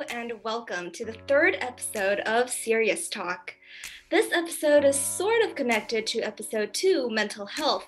[0.00, 3.54] and welcome to the third episode of Serious Talk.
[4.10, 7.86] This episode is sort of connected to episode two, mental health.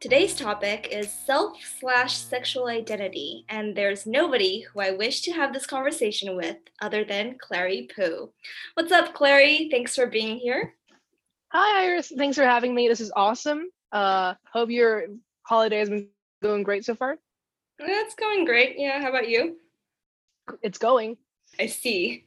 [0.00, 5.52] Today's topic is self slash sexual identity, and there's nobody who I wish to have
[5.52, 8.30] this conversation with other than Clary Poo.
[8.74, 9.68] What's up, Clary?
[9.70, 10.74] Thanks for being here.
[11.50, 12.12] Hi, Iris.
[12.16, 12.88] Thanks for having me.
[12.88, 13.68] This is awesome.
[13.92, 15.04] Uh, hope your
[15.42, 16.08] holiday has been
[16.42, 17.18] going great so far.
[17.78, 18.76] It's going great.
[18.78, 19.56] Yeah, how about you?
[20.62, 21.18] It's going.
[21.58, 22.24] I see.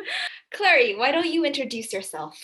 [0.52, 2.38] Clary, why don't you introduce yourself?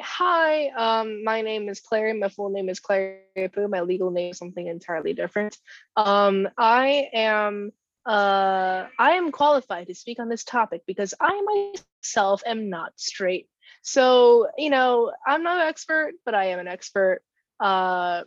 [0.00, 2.12] Hi, um, my name is Clary.
[2.12, 3.22] My full name is Clary
[3.52, 3.68] Poo.
[3.68, 5.56] My legal name is something entirely different.
[5.96, 7.72] Um, I am
[8.06, 13.48] uh, I am qualified to speak on this topic because I myself am not straight.
[13.82, 17.20] So, you know, I'm not an expert, but I am an expert.
[17.60, 18.22] Uh,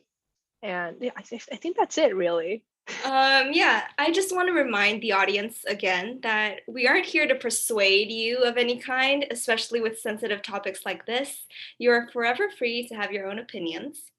[0.62, 2.64] and yeah, I, th- I think that's it really.
[3.04, 7.36] Um, yeah, I just want to remind the audience again that we aren't here to
[7.36, 11.46] persuade you of any kind, especially with sensitive topics like this.
[11.78, 14.12] You are forever free to have your own opinions.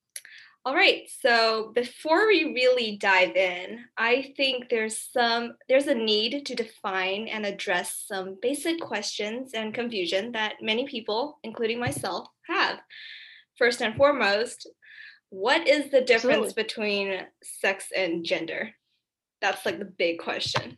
[0.65, 6.47] All right, so before we really dive in, I think there's some there's a need
[6.47, 12.79] to define and address some basic questions and confusion that many people, including myself, have.
[13.59, 14.69] First and foremost,
[15.33, 16.63] what is the difference Absolutely.
[16.63, 18.71] between sex and gender?
[19.41, 20.77] That's like the big question.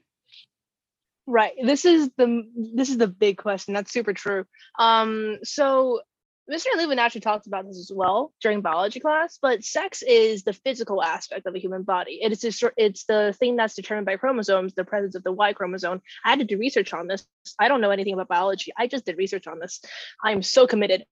[1.26, 1.54] Right.
[1.60, 3.74] This is the this is the big question.
[3.74, 4.44] That's super true.
[4.78, 6.02] Um so
[6.48, 6.66] Mr.
[6.76, 11.02] Levin actually talked about this as well during biology class, but sex is the physical
[11.02, 12.20] aspect of a human body.
[12.22, 15.54] It is just, it's the thing that's determined by chromosomes, the presence of the Y
[15.54, 16.02] chromosome.
[16.22, 17.26] I had to do research on this.
[17.58, 18.72] I don't know anything about biology.
[18.76, 19.80] I just did research on this.
[20.22, 21.06] I'm so committed.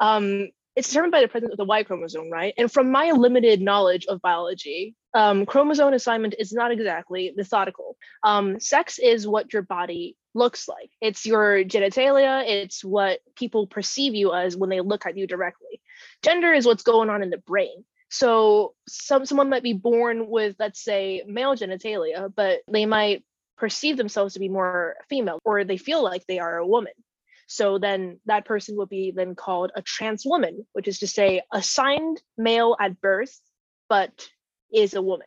[0.00, 2.54] Um, it's determined by the presence of the Y chromosome, right?
[2.56, 7.96] And from my limited knowledge of biology, um, chromosome assignment is not exactly methodical.
[8.22, 10.90] Um, sex is what your body looks like.
[11.00, 15.82] It's your genitalia, it's what people perceive you as when they look at you directly.
[16.22, 17.84] Gender is what's going on in the brain.
[18.10, 23.24] So some someone might be born with, let's say, male genitalia, but they might
[23.56, 26.92] perceive themselves to be more female, or they feel like they are a woman.
[27.52, 31.42] So then that person would be then called a trans woman, which is to say
[31.52, 33.38] assigned male at birth,
[33.90, 34.26] but
[34.72, 35.26] is a woman.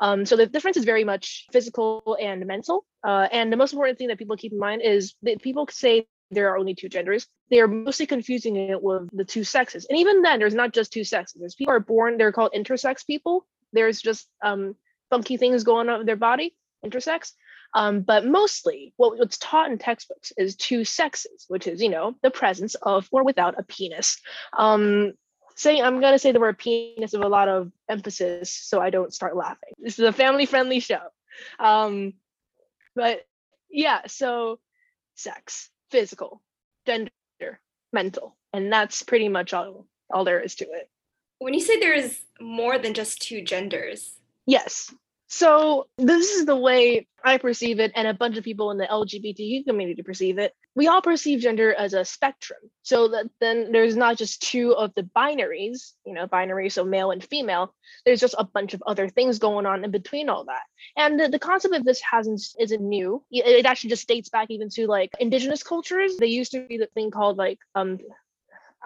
[0.00, 2.86] Um, so the difference is very much physical and mental.
[3.04, 6.06] Uh, and the most important thing that people keep in mind is that people say
[6.30, 7.26] there are only two genders.
[7.50, 9.84] They are mostly confusing it with the two sexes.
[9.90, 11.38] And even then, there's not just two sexes.
[11.38, 13.46] There's people are born, they're called intersex people.
[13.74, 14.74] There's just um,
[15.10, 17.32] funky things going on with their body, intersex.
[17.74, 22.14] Um, but mostly what, what's taught in textbooks is two sexes, which is, you know,
[22.22, 24.18] the presence of or without a penis.
[24.56, 25.12] Um,
[25.54, 29.12] say I'm gonna say the word penis with a lot of emphasis so I don't
[29.12, 29.72] start laughing.
[29.78, 31.00] This is a family friendly show.
[31.58, 32.14] Um,
[32.94, 33.26] but
[33.70, 34.60] yeah, so
[35.14, 36.40] sex, physical,
[36.86, 37.10] gender,
[37.92, 40.88] mental, and that's pretty much all all there is to it.
[41.38, 44.16] When you say there is more than just two genders.
[44.46, 44.92] Yes.
[45.30, 48.86] So this is the way I perceive it, and a bunch of people in the
[48.86, 50.54] LGBTQ community perceive it.
[50.74, 52.60] We all perceive gender as a spectrum.
[52.82, 57.10] So that then there's not just two of the binaries, you know, binary, so male
[57.10, 57.74] and female.
[58.06, 60.62] There's just a bunch of other things going on in between all that.
[60.96, 63.22] And the, the concept of this hasn't isn't new.
[63.30, 66.16] It actually just dates back even to like indigenous cultures.
[66.16, 67.98] They used to be the thing called like um,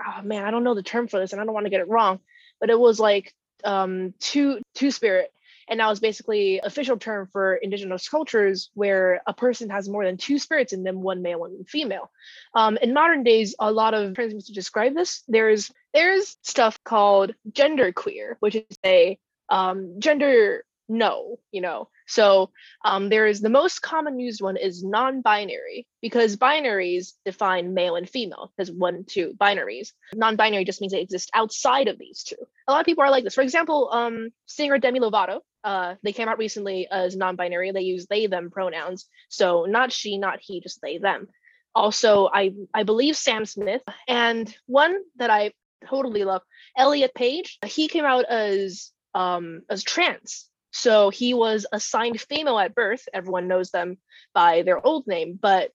[0.05, 1.83] oh man, I don't know the term for this, and I don't want to get
[1.83, 2.19] it wrong,
[2.59, 3.33] but it was like
[3.63, 5.31] um two two spirit
[5.73, 10.19] and now it's basically official term for indigenous cultures where a person has more than
[10.19, 12.11] two spirits in them, one male, one female.
[12.55, 15.23] Um, in modern days, a lot of terms to describe this.
[15.29, 19.19] There's there's stuff called gender queer, which is a
[19.49, 21.89] um, gender no, you know.
[22.13, 22.51] So
[22.85, 28.07] um, there is the most common used one is non-binary because binaries define male and
[28.07, 29.93] female as one, two binaries.
[30.15, 32.37] Non-binary just means they exist outside of these two.
[32.69, 33.35] A lot of people are like this.
[33.35, 37.73] For example, um, singer Demi Lovato, uh, they came out recently as non-binary.
[37.73, 41.29] They use they them pronouns, so not she, not he, just they them.
[41.75, 45.53] Also, I I believe Sam Smith and one that I
[45.89, 46.43] totally love,
[46.77, 47.59] Elliot Page.
[47.65, 53.09] He came out as um as trans so he was assigned female at birth.
[53.13, 53.99] Everyone knows them
[54.35, 55.71] by their old name, but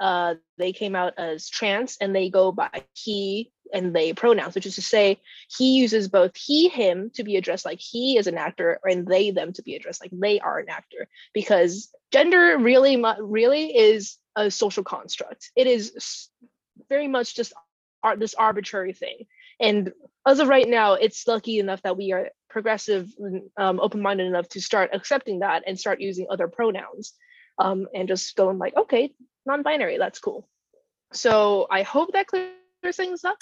[0.00, 4.66] uh, they came out as trans and they go by he and they pronouns, which
[4.66, 8.38] is to say, he uses both he, him to be addressed like he is an
[8.38, 13.02] actor, and they, them to be addressed like they are an actor, because gender really,
[13.20, 15.50] really is a social construct.
[15.56, 16.28] It is
[16.88, 17.52] very much just
[18.18, 19.26] this arbitrary thing.
[19.60, 19.92] And
[20.26, 23.08] as of right now, it's lucky enough that we are progressive,
[23.56, 27.14] um, open-minded enough to start accepting that and start using other pronouns,
[27.58, 29.12] um, and just going like, okay,
[29.46, 29.98] non-binary.
[29.98, 30.48] That's cool.
[31.12, 32.50] So I hope that clears
[32.94, 33.38] things up.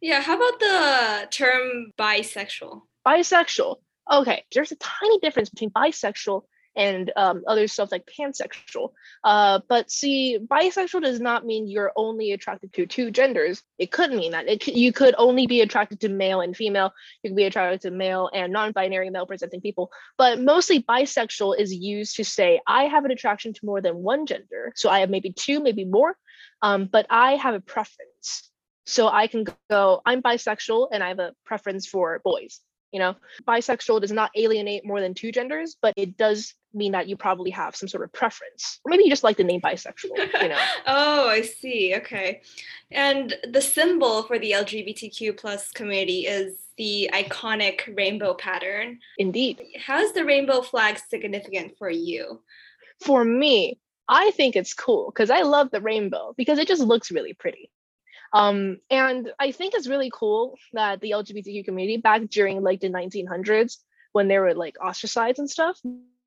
[0.00, 2.82] Yeah, how about the term bisexual?
[3.06, 3.76] Bisexual.
[4.10, 6.42] Okay, there's a tiny difference between bisexual
[6.78, 8.92] and um, other stuff like pansexual.
[9.24, 13.62] Uh, but see, bisexual does not mean you're only attracted to two genders.
[13.78, 16.92] It could mean that it, you could only be attracted to male and female.
[17.22, 19.90] You could be attracted to male and non-binary male presenting people.
[20.16, 24.24] But mostly bisexual is used to say I have an attraction to more than one
[24.26, 24.72] gender.
[24.76, 26.16] So I have maybe two, maybe more.
[26.62, 28.50] Um, but I have a preference.
[28.86, 32.60] So I can go, I'm bisexual and I have a preference for boys
[32.92, 33.14] you know
[33.46, 37.50] bisexual does not alienate more than two genders but it does mean that you probably
[37.50, 38.80] have some sort of preference.
[38.84, 40.58] Or maybe you just like the name bisexual you know.
[40.86, 41.94] Oh i see.
[41.96, 42.42] Okay.
[42.90, 48.98] And the symbol for the lgbtq plus community is the iconic rainbow pattern.
[49.18, 49.62] Indeed.
[49.84, 52.40] How's the rainbow flag significant for you?
[53.00, 53.78] For me
[54.10, 57.70] i think it's cool because i love the rainbow because it just looks really pretty
[58.32, 62.90] um, and I think it's really cool that the LGBTQ community back during like the
[62.90, 63.78] 1900s,
[64.12, 65.80] when they were like ostracized and stuff,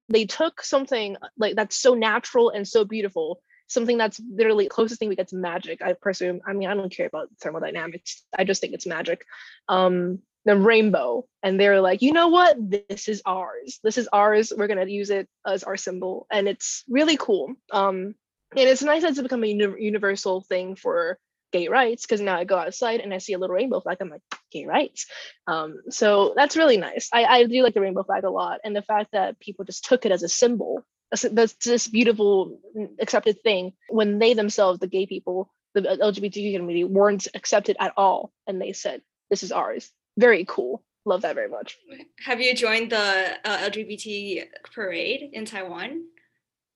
[0.09, 5.09] they took something like that's so natural and so beautiful, something that's literally closest thing
[5.09, 5.81] we get to magic.
[5.81, 6.41] I presume.
[6.45, 8.23] I mean, I don't care about thermodynamics.
[8.37, 9.25] I just think it's magic.
[9.67, 12.57] Um, the rainbow, and they're like, you know what?
[12.57, 13.79] This is ours.
[13.83, 14.51] This is ours.
[14.55, 17.53] We're gonna use it as our symbol, and it's really cool.
[17.71, 18.15] Um,
[18.55, 21.19] and it's nice that it's become a uni- universal thing for
[21.51, 23.97] gay rights because now I go outside and I see a little rainbow flag.
[23.99, 24.21] I'm like,
[24.51, 25.07] gay rights.
[25.47, 27.09] Um, so that's really nice.
[27.13, 28.59] I, I do like the rainbow flag a lot.
[28.63, 32.89] And the fact that people just took it as a symbol, that's this beautiful mm,
[32.99, 38.31] accepted thing when they themselves, the gay people, the LGBTQ community, weren't accepted at all.
[38.47, 39.89] And they said, this is ours.
[40.17, 40.83] Very cool.
[41.05, 41.77] Love that very much.
[42.25, 46.03] Have you joined the uh, LGBT parade in Taiwan?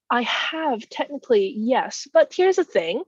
[0.10, 2.08] I have technically, yes.
[2.12, 3.04] But here's the thing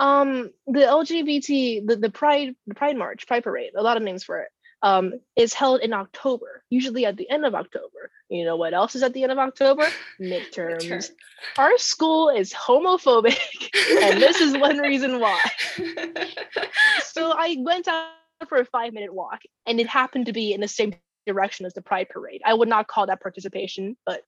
[0.00, 4.24] um, the LGBT, the, the Pride, the Pride March, Pride Parade, a lot of names
[4.24, 4.48] for it,
[4.82, 8.10] um, is held in October, usually at the end of October.
[8.30, 9.86] You know what else is at the end of October?
[10.20, 10.84] Midterms.
[10.84, 11.10] Midterm.
[11.58, 13.38] Our school is homophobic,
[14.02, 15.38] and this is one reason why.
[17.02, 18.12] so I went out
[18.48, 20.94] for a five minute walk, and it happened to be in the same
[21.26, 22.40] direction as the Pride Parade.
[22.46, 24.22] I would not call that participation, but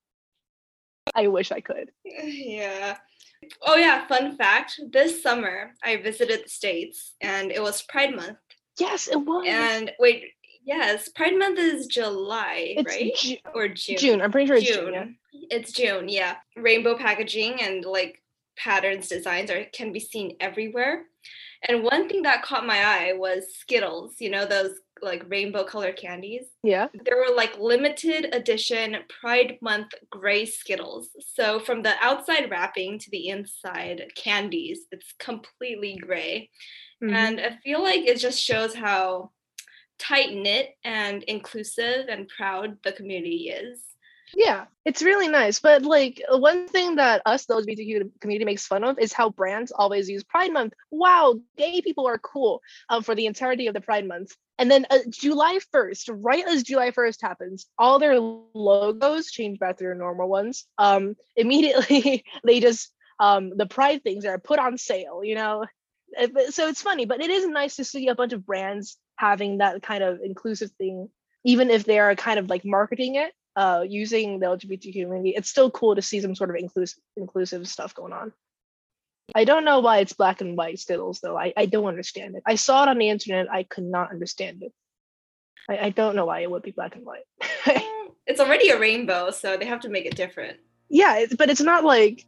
[1.15, 1.91] I wish I could.
[2.05, 2.99] Yeah.
[3.63, 4.81] Oh yeah, fun fact.
[4.91, 8.39] This summer I visited the States and it was Pride Month.
[8.79, 9.47] Yes, it was.
[9.49, 10.25] And wait,
[10.65, 13.15] yes, Pride Month is July, it's right?
[13.17, 13.99] Ju- or June.
[13.99, 14.23] June.
[14.23, 14.85] I'm pretty sure it's June.
[14.87, 15.47] June yeah.
[15.51, 16.37] It's June, yeah.
[16.57, 18.23] Rainbow packaging and like
[18.57, 21.05] patterns designs are can be seen everywhere.
[21.69, 24.73] And one thing that caught my eye was Skittles, you know, those
[25.03, 26.47] like rainbow colored candies.
[26.63, 26.87] Yeah.
[27.05, 31.11] There were like limited edition Pride Month gray Skittles.
[31.35, 36.51] So from the outside wrapping to the inside candies, it's completely gray.
[37.03, 37.15] Mm-hmm.
[37.15, 39.33] And I feel like it just shows how
[39.99, 43.81] tight knit and inclusive and proud the community is.
[44.35, 45.61] Yeah, it's really nice.
[45.61, 49.73] But like one thing that us, the LGBTQ community, makes fun of is how brands
[49.73, 50.75] always use Pride Month.
[50.91, 54.35] Wow, gay people are cool um, for the entirety of the Pride Month.
[54.59, 59.77] And then uh, July 1st, right as July 1st happens, all their logos change back
[59.79, 60.67] to their normal ones.
[60.79, 65.67] Um, immediately, they just, um, the Pride things are put on sale, you know?
[66.51, 69.83] So it's funny, but it is nice to see a bunch of brands having that
[69.83, 71.09] kind of inclusive thing,
[71.45, 75.51] even if they are kind of like marketing it uh, using the LGBT community, it's
[75.51, 78.33] still cool to see some sort of inclusive inclusive stuff going on.
[79.35, 81.39] I don't know why it's black and white Skittles though.
[81.39, 82.43] I, I don't understand it.
[82.47, 83.51] I saw it on the internet.
[83.51, 84.73] I could not understand it.
[85.69, 87.25] I, I don't know why it would be black and white.
[88.27, 90.59] it's already a rainbow, so they have to make it different.
[90.89, 92.27] Yeah, it's, but it's not like,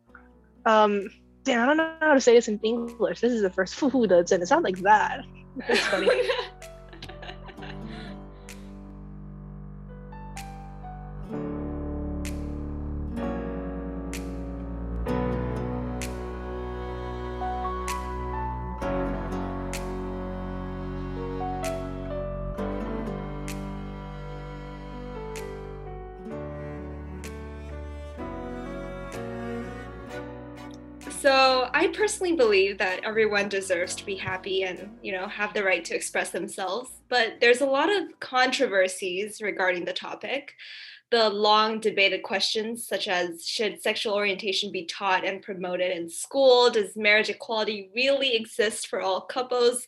[0.64, 1.11] um,
[1.43, 3.21] damn, I don't know how to say this in English.
[3.21, 4.43] This is the first food that's in.
[4.43, 5.25] it sounds like that.
[5.69, 6.09] It's funny.
[31.25, 35.64] So I personally believe that everyone deserves to be happy and, you know, have the
[35.64, 36.90] right to express themselves.
[37.09, 40.52] But there's a lot of controversies regarding the topic.
[41.11, 46.69] The long debated questions, such as should sexual orientation be taught and promoted in school?
[46.69, 49.87] Does marriage equality really exist for all couples?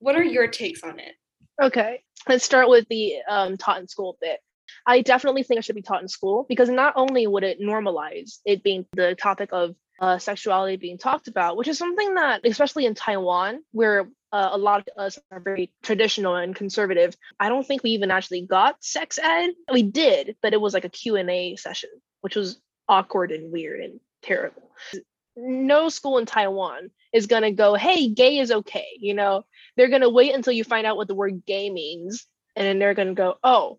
[0.00, 1.14] What are your takes on it?
[1.62, 4.40] Okay, let's start with the um, taught in school bit.
[4.86, 8.40] I definitely think it should be taught in school because not only would it normalize
[8.44, 12.86] it being the topic of uh, sexuality being talked about, which is something that, especially
[12.86, 17.66] in Taiwan, where uh, a lot of us are very traditional and conservative, I don't
[17.66, 19.50] think we even actually got sex ed.
[19.70, 21.90] We did, but it was like a Q&A session,
[22.22, 24.70] which was awkward and weird and terrible.
[25.36, 28.88] No school in Taiwan is going to go, hey, gay is okay.
[28.98, 29.44] You know,
[29.76, 32.26] they're going to wait until you find out what the word gay means.
[32.56, 33.78] And then they're going to go, oh,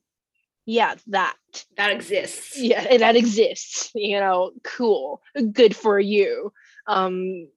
[0.66, 1.36] yeah, that.
[1.78, 2.60] That exists.
[2.60, 3.92] Yeah, that exists.
[3.94, 5.22] You know, cool.
[5.52, 6.54] Good for you.
[6.88, 7.48] Um,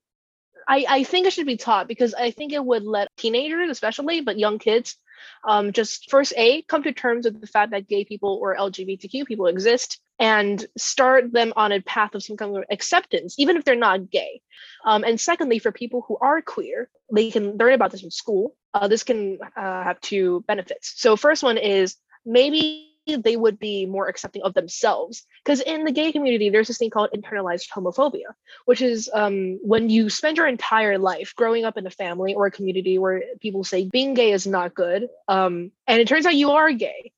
[0.69, 4.21] I, I think it should be taught because I think it would let teenagers, especially,
[4.21, 4.97] but young kids,
[5.45, 9.27] um, just first a come to terms with the fact that gay people or LGBTQ
[9.27, 13.65] people exist and start them on a path of some kind of acceptance, even if
[13.65, 14.41] they're not gay.
[14.85, 18.57] Um, and secondly, for people who are queer, they can learn about this in school.
[18.75, 20.95] Uh, this can uh, have two benefits.
[20.97, 25.25] So, first one is maybe they would be more accepting of themselves.
[25.45, 28.35] Because in the gay community, there's this thing called internalized homophobia,
[28.65, 32.47] which is um, when you spend your entire life growing up in a family or
[32.47, 36.35] a community where people say being gay is not good, um, and it turns out
[36.35, 37.13] you are gay.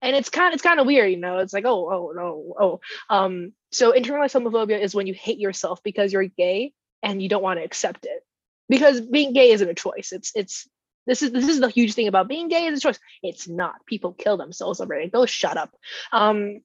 [0.00, 1.38] And it's kind of it's kind of weird, you know.
[1.38, 2.80] It's like, oh, oh, no, oh.
[3.08, 6.72] Um, so internalized homophobia is when you hate yourself because you're gay
[7.02, 8.24] and you don't want to accept it.
[8.68, 10.10] Because being gay isn't a choice.
[10.12, 10.68] It's it's
[11.06, 12.98] this is this is the huge thing about being gay is a choice.
[13.22, 13.84] It's not.
[13.86, 15.12] People kill themselves over it.
[15.12, 15.74] Go shut up.
[16.12, 16.60] Um,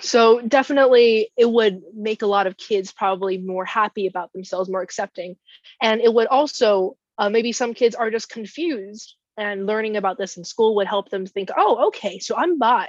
[0.00, 4.82] so definitely it would make a lot of kids probably more happy about themselves, more
[4.82, 5.36] accepting.
[5.80, 10.36] And it would also uh, maybe some kids are just confused and learning about this
[10.36, 12.88] in school would help them think, oh, okay, so I'm bi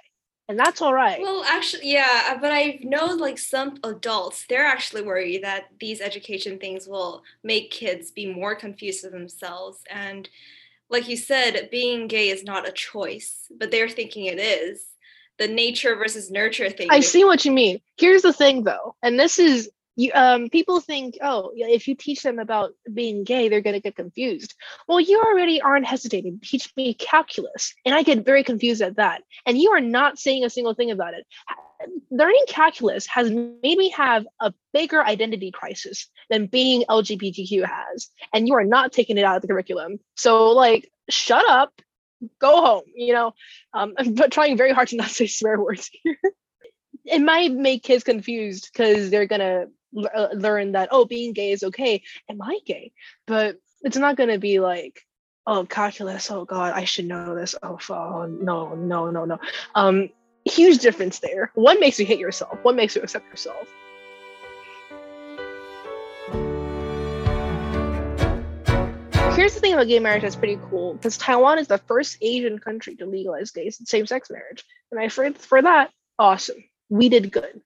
[0.50, 1.22] and that's all right.
[1.22, 6.60] Well, actually, yeah, but I know like some adults, they're actually worried that these education
[6.60, 10.30] things will make kids be more confused with themselves and
[10.94, 14.82] like you said, being gay is not a choice, but they're thinking it is.
[15.40, 16.90] The nature versus nurture thing.
[16.92, 17.82] I see what you mean.
[17.98, 22.24] Here's the thing though, and this is you um people think oh if you teach
[22.24, 24.56] them about being gay they're going to get confused
[24.88, 29.22] well you already aren't hesitating teach me calculus and i get very confused at that
[29.46, 31.28] and you are not saying a single thing about it
[32.12, 38.48] learning calculus has made me have a bigger identity crisis than being lgbtq has and
[38.48, 40.00] you are not taking it out of the curriculum.
[40.16, 41.74] So like shut up.
[42.40, 43.34] Go home you know?
[43.74, 46.18] Um, i'm trying very hard to not say swear words here.
[47.06, 49.66] It might make kids confused because they're gonna
[50.16, 52.02] uh, learn that oh being gay is okay.
[52.30, 52.94] Am i gay?
[53.28, 55.02] But it's not going to be like
[55.46, 57.56] oh calculus oh god i should know this.
[57.62, 59.40] Oh, oh no no no no.
[59.76, 60.10] Um
[60.46, 61.52] huge difference there.
[61.56, 62.58] One makes you hate yourself.
[62.64, 63.68] One makes you accept yourself.
[69.36, 72.60] Here's the thing about gay marriage that's pretty cool because taiwan is the first asian
[72.60, 74.64] country to legalize gay same-sex marriage.
[74.92, 76.64] And i for, for that awesome.
[76.90, 77.62] We did good.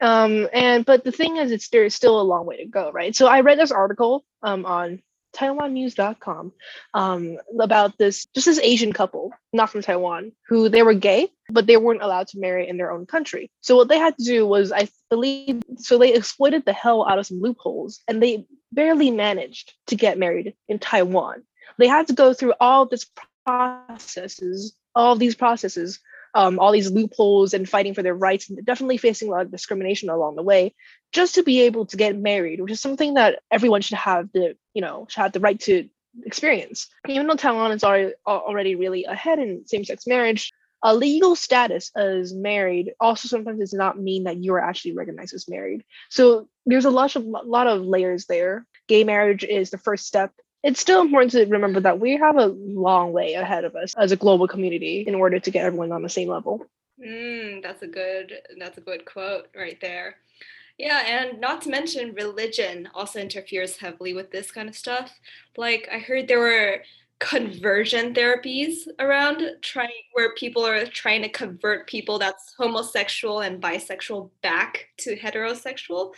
[0.00, 3.14] Um, and but the thing is, it's there's still a long way to go, right?
[3.14, 5.02] So I read this article um, on
[5.34, 6.52] TaiwanNews.com
[6.94, 11.66] um, about this just this Asian couple, not from Taiwan, who they were gay, but
[11.66, 13.50] they weren't allowed to marry in their own country.
[13.60, 17.18] So what they had to do was, I believe, so they exploited the hell out
[17.18, 21.42] of some loopholes, and they barely managed to get married in Taiwan.
[21.78, 23.06] They had to go through all this
[23.46, 26.00] processes, all these processes
[26.34, 29.50] um, all these loopholes and fighting for their rights and definitely facing a lot of
[29.50, 30.74] discrimination along the way
[31.12, 34.56] just to be able to get married which is something that everyone should have the
[34.74, 35.88] you know should have the right to
[36.24, 36.88] experience.
[37.06, 42.32] Even though taiwan is already, already really ahead in same-sex marriage a legal status as
[42.32, 45.84] married also sometimes does not mean that you are actually recognized as married.
[46.08, 48.64] So there's a lot of lot of layers there.
[48.86, 50.32] Gay marriage is the first step
[50.68, 54.12] it's still important to remember that we have a long way ahead of us as
[54.12, 56.66] a global community in order to get everyone on the same level.
[57.02, 60.16] Mm, that's a good that's a good quote right there.
[60.76, 65.10] Yeah, and not to mention religion also interferes heavily with this kind of stuff.
[65.56, 66.82] Like I heard there were
[67.18, 74.30] conversion therapies around trying where people are trying to convert people that's homosexual and bisexual
[74.42, 76.12] back to heterosexual.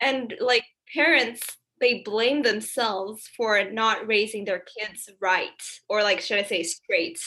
[0.00, 0.64] And like
[0.94, 6.62] parents they blame themselves for not raising their kids right or like should i say
[6.62, 7.18] straight?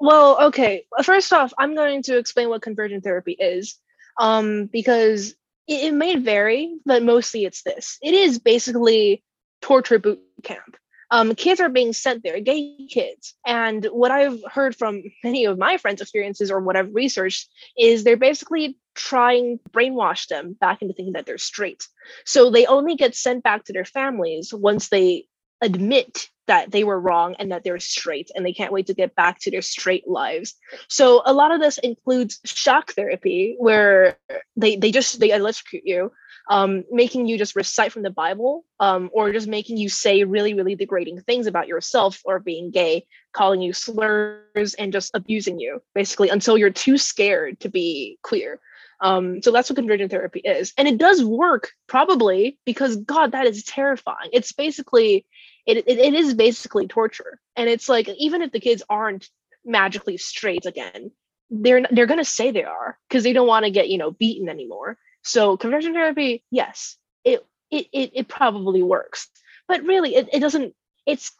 [0.00, 3.78] Well okay first off i'm going to explain what conversion therapy is
[4.20, 5.34] um, because
[5.66, 7.98] it, it may vary but mostly it's this.
[8.02, 9.22] It is basically
[9.62, 10.76] torture boot camp
[11.10, 13.34] um, kids are being sent there, gay kids.
[13.46, 18.04] And what I've heard from many of my friends' experiences or what I've researched is
[18.04, 21.86] they're basically trying to brainwash them back into thinking that they're straight.
[22.24, 25.26] So they only get sent back to their families once they
[25.60, 29.14] admit that they were wrong and that they're straight and they can't wait to get
[29.14, 30.54] back to their straight lives.
[30.88, 34.18] So a lot of this includes shock therapy where
[34.56, 36.12] they they just they electrocute you,
[36.48, 40.54] um, making you just recite from the Bible, um, or just making you say really
[40.54, 45.82] really degrading things about yourself or being gay, calling you slurs and just abusing you
[45.94, 48.60] basically until you're too scared to be queer.
[49.00, 50.72] Um, so that's what conversion therapy is.
[50.78, 54.30] And it does work probably because God, that is terrifying.
[54.32, 55.26] It's basically
[55.66, 59.28] it, it, it is basically torture and it's like even if the kids aren't
[59.64, 61.10] magically straight again
[61.50, 64.10] they're they're going to say they are because they don't want to get you know
[64.10, 64.96] beaten anymore.
[65.22, 69.28] So conversion therapy yes it it it, it probably works.
[69.68, 70.74] But really it, it doesn't
[71.06, 71.32] it's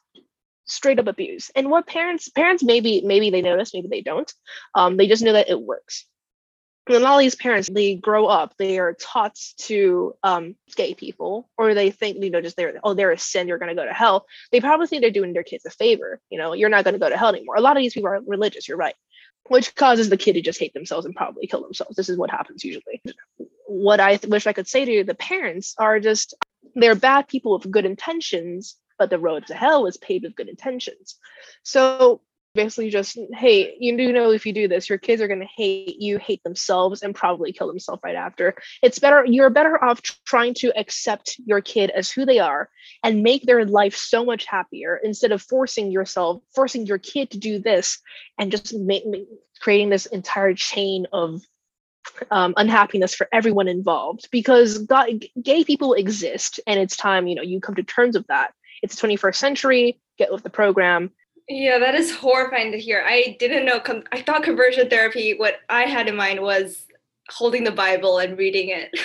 [0.66, 1.50] straight up abuse.
[1.54, 4.32] And what parents parents maybe maybe they notice maybe they don't.
[4.74, 6.06] Um they just know that it works.
[6.86, 11.74] And all these parents they grow up they are taught to um gay people or
[11.74, 13.94] they think you know just they're oh they're a sin you're going to go to
[13.94, 14.26] hell.
[14.52, 17.00] They probably think they're doing their kids a favor you know you're not going to
[17.00, 17.56] go to hell anymore.
[17.56, 18.94] A lot of these people are religious you're right
[19.48, 21.96] which causes the kid to just hate themselves and probably kill themselves.
[21.96, 23.02] This is what happens usually.
[23.66, 26.34] What i th- wish i could say to the parents are just
[26.74, 30.48] they're bad people with good intentions but the road to hell is paved with good
[30.48, 31.16] intentions.
[31.62, 32.20] So
[32.54, 35.48] basically just hey you do know if you do this your kids are going to
[35.56, 38.54] hate you hate themselves and probably kill themselves right after.
[38.82, 42.68] It's better you're better off trying to accept your kid as who they are
[43.02, 47.38] and make their life so much happier instead of forcing yourself forcing your kid to
[47.38, 48.00] do this
[48.38, 48.74] and just
[49.60, 51.42] creating this entire chain of
[52.30, 54.28] um, unhappiness for everyone involved.
[54.30, 58.26] Because God, gay people exist and it's time you know you come to terms with
[58.28, 58.52] that.
[58.82, 61.10] It's the 21st century get with the program
[61.48, 63.04] yeah, that is horrifying to hear.
[63.06, 63.82] I didn't know.
[64.12, 66.86] I thought conversion therapy, what I had in mind was
[67.28, 68.98] holding the Bible and reading it.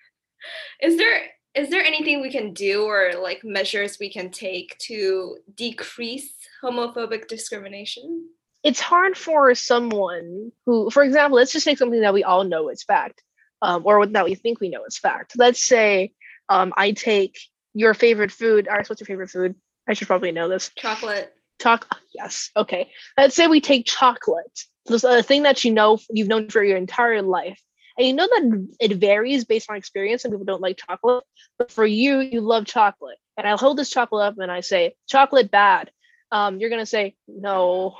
[0.82, 1.22] is there
[1.54, 7.28] is there anything we can do or like measures we can take to decrease homophobic
[7.28, 8.28] discrimination?
[8.62, 12.68] It's hard for someone who, for example, let's just take something that we all know
[12.68, 13.22] is fact,
[13.60, 15.32] um, or that we think we know is fact.
[15.36, 16.12] Let's say
[16.48, 17.38] um, I take
[17.74, 18.68] your favorite food.
[18.68, 19.54] All right, what's your favorite food?
[19.88, 20.70] I should probably know this.
[20.76, 21.34] Chocolate.
[21.62, 22.02] Chocolate.
[22.12, 22.50] Yes.
[22.56, 22.90] Okay.
[23.16, 24.64] Let's say we take chocolate.
[24.86, 27.60] This a thing that you know you've known for your entire life,
[27.96, 30.22] and you know that it varies based on experience.
[30.22, 31.22] Some people don't like chocolate,
[31.58, 33.16] but for you, you love chocolate.
[33.36, 35.92] And I hold this chocolate up and I say, "Chocolate bad."
[36.32, 37.96] Um, you're gonna say, "No,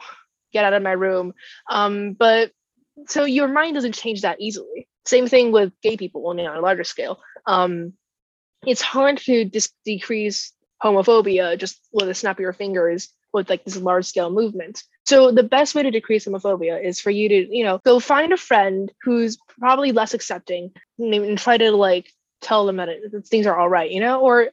[0.53, 1.33] get out of my room."
[1.71, 2.51] Um, but
[3.07, 4.89] so your mind doesn't change that easily.
[5.07, 7.21] Same thing with gay people, only on a larger scale.
[7.47, 7.93] Um,
[8.67, 13.65] it's hard to dis- decrease homophobia just with a snap of your fingers with like
[13.65, 14.83] this large scale movement.
[15.05, 18.33] So the best way to decrease homophobia is for you to, you know, go find
[18.33, 23.27] a friend who's probably less accepting and try to like tell them that, it, that
[23.27, 24.51] things are all right, you know, or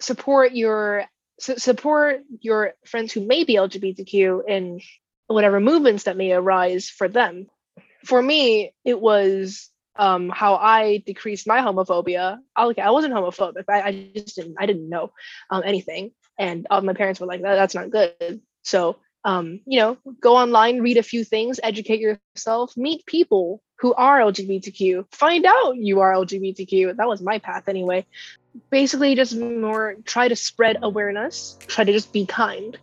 [0.00, 1.04] support your
[1.38, 4.80] support your friends who may be LGBTQ in
[5.26, 7.46] whatever movements that may arise for them.
[8.04, 12.38] For me, it was um, how I decreased my homophobia.
[12.54, 13.64] I, like, I wasn't homophobic.
[13.68, 14.56] I, I just didn't.
[14.58, 15.12] I didn't know
[15.50, 18.40] um, anything and uh, my parents were like that, that's not good.
[18.62, 23.94] So um, you know go online read a few things educate yourself meet people who
[23.94, 28.04] are lgbtq find out you are lgbtq that was my path anyway.
[28.70, 32.78] Basically just more try to spread awareness try to just be kind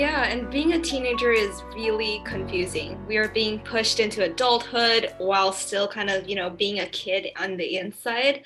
[0.00, 3.06] Yeah, and being a teenager is really confusing.
[3.06, 7.26] We are being pushed into adulthood while still kind of, you know, being a kid
[7.38, 8.44] on the inside.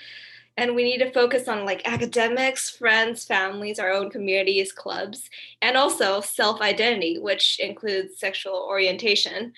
[0.57, 5.31] And we need to focus on like academics, friends, families, our own communities, clubs,
[5.63, 9.53] and also self identity, which includes sexual orientation.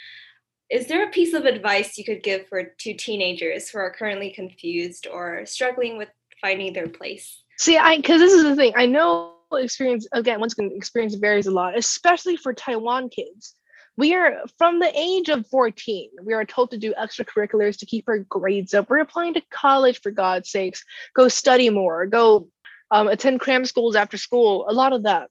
[0.68, 4.32] Is there a piece of advice you could give for two teenagers who are currently
[4.32, 6.10] confused or struggling with
[6.42, 7.42] finding their place?
[7.56, 8.74] See, I because this is the thing.
[8.76, 13.54] I know experience again once again experience varies a lot especially for taiwan kids.
[13.98, 18.08] We are from the age of 14 we are told to do extracurriculars to keep
[18.08, 18.90] our grades up.
[18.90, 20.84] We're applying to college for god's sakes.
[21.14, 22.06] Go study more.
[22.06, 22.48] Go
[22.90, 24.66] um, attend cram schools after school.
[24.68, 25.30] A lot of that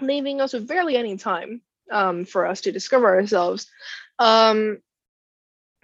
[0.00, 3.66] leaving us with barely any time um, for us to discover ourselves.
[4.18, 4.78] Um,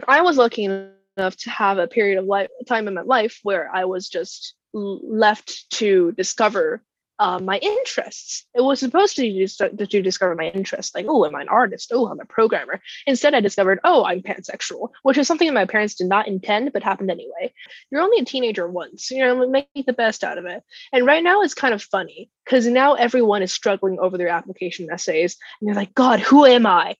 [0.08, 3.70] i was lucky enough to have a period of life time in my life where
[3.74, 6.82] i was just left to discover
[7.22, 8.46] uh, my interests.
[8.52, 11.92] It was supposed to, just, to discover my interests, like, oh, am I an artist?
[11.94, 12.80] Oh, I'm a programmer.
[13.06, 16.72] Instead, I discovered, oh, I'm pansexual, which is something that my parents did not intend,
[16.72, 17.54] but happened anyway.
[17.92, 20.64] You're only a teenager once, you know, make the best out of it.
[20.92, 24.88] And right now, it's kind of funny because now everyone is struggling over their application
[24.90, 26.96] essays, and they're like, God, who am I?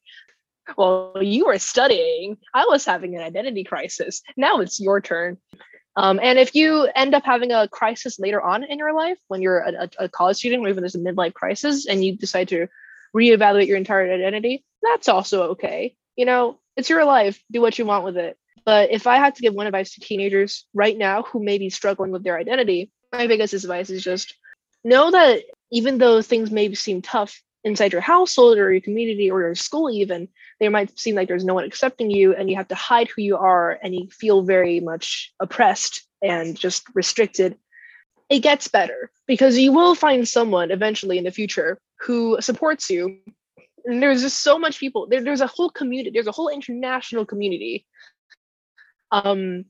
[0.77, 2.37] well, you were studying.
[2.55, 4.23] I was having an identity crisis.
[4.37, 5.39] Now it's your turn.
[5.97, 9.43] Um, and if you end up having a crisis later on in your life, when
[9.43, 12.69] you're a, a college student, or even there's a midlife crisis, and you decide to
[13.15, 15.95] reevaluate your entire identity, that's also okay.
[16.17, 17.43] You know, it's your life.
[17.51, 18.39] Do what you want with it.
[18.65, 21.69] But if I had to give one advice to teenagers right now who may be
[21.69, 24.35] struggling with their identity, my biggest advice is just
[24.85, 29.41] know that even though things may seem tough inside your household or your community or
[29.41, 30.29] your school even
[30.63, 33.23] there might seem like there's no one accepting you and you have to hide who
[33.23, 37.57] you are and you feel very much oppressed and just restricted.
[38.31, 43.19] It gets better because you will find someone eventually in the future who supports you.
[43.85, 47.27] And there's just so much people there, there's a whole community there's a whole international
[47.27, 47.85] community
[49.11, 49.65] um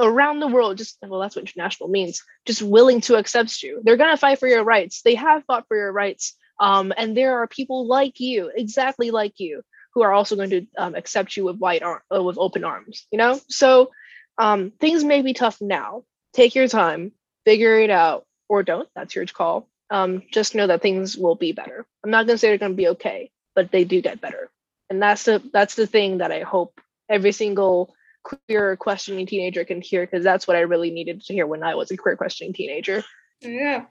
[0.00, 3.80] around the world just well that's what international means just willing to accept you.
[3.84, 5.02] They're going to fight for your rights.
[5.02, 9.40] They have fought for your rights um, and there are people like you, exactly like
[9.40, 9.62] you,
[9.94, 13.06] who are also going to um, accept you with wide arm, uh, with open arms.
[13.10, 13.90] You know, so
[14.38, 16.04] um, things may be tough now.
[16.32, 17.10] Take your time,
[17.44, 18.88] figure it out, or don't.
[18.94, 19.68] That's your call.
[19.90, 21.84] Um, just know that things will be better.
[22.04, 24.48] I'm not going to say they're going to be okay, but they do get better,
[24.88, 29.82] and that's the that's the thing that I hope every single queer questioning teenager can
[29.82, 32.52] hear because that's what I really needed to hear when I was a queer questioning
[32.52, 33.02] teenager.
[33.42, 33.84] Yeah.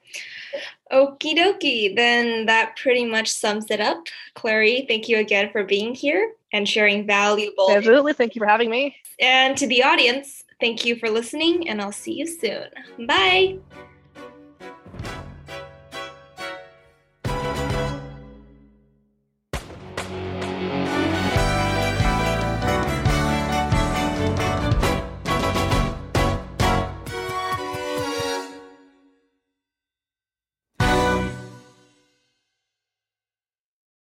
[0.91, 1.95] Okie dokie.
[1.95, 4.07] Then that pretty much sums it up.
[4.35, 7.71] Clary, thank you again for being here and sharing valuable.
[7.71, 8.13] Absolutely.
[8.13, 8.95] Thank you for having me.
[9.19, 12.67] And to the audience, thank you for listening, and I'll see you soon.
[13.07, 13.59] Bye.